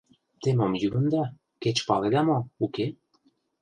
[0.41, 1.23] Те мом йӱында,
[1.61, 2.85] кеч паледа мо, уке?